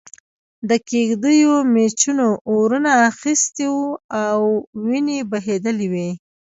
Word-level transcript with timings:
د 0.69 0.71
کېږدیو 0.89 1.53
مېچنو 1.73 2.29
اورونه 2.51 2.91
اخستي 3.09 3.67
او 4.25 4.39
وينې 4.85 5.17
بهېدلې 5.31 5.87
وې. 5.93 6.09